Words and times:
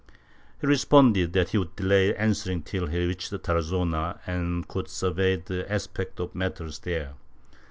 He 0.59 0.65
responded 0.65 1.33
that 1.33 1.49
he 1.49 1.59
would 1.59 1.75
delay 1.75 2.15
answering 2.15 2.63
till 2.63 2.87
he 2.87 3.05
reached 3.05 3.29
Tarazona 3.31 4.19
and 4.25 4.67
could 4.67 4.87
survey 4.87 5.35
the 5.35 5.71
aspect 5.71 6.19
of 6.19 6.33
matters 6.33 6.79
there. 6.79 7.13